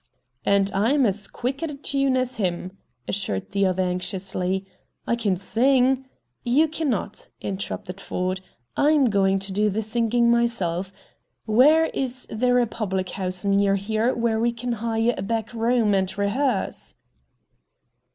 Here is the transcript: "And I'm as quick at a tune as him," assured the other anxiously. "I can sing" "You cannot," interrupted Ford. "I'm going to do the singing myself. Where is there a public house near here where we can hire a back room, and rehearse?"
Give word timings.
"And 0.47 0.71
I'm 0.71 1.05
as 1.05 1.27
quick 1.27 1.61
at 1.61 1.69
a 1.69 1.75
tune 1.75 2.17
as 2.17 2.37
him," 2.37 2.75
assured 3.07 3.51
the 3.51 3.67
other 3.67 3.83
anxiously. 3.83 4.65
"I 5.05 5.15
can 5.15 5.35
sing" 5.37 6.07
"You 6.57 6.67
cannot," 6.67 7.27
interrupted 7.39 8.01
Ford. 8.01 8.41
"I'm 8.75 9.11
going 9.11 9.37
to 9.37 9.53
do 9.53 9.69
the 9.69 9.83
singing 9.83 10.31
myself. 10.31 10.91
Where 11.45 11.85
is 11.85 12.25
there 12.31 12.57
a 12.57 12.65
public 12.65 13.11
house 13.11 13.45
near 13.45 13.75
here 13.75 14.11
where 14.15 14.39
we 14.39 14.51
can 14.51 14.71
hire 14.71 15.13
a 15.15 15.21
back 15.21 15.53
room, 15.53 15.93
and 15.93 16.17
rehearse?" 16.17 16.95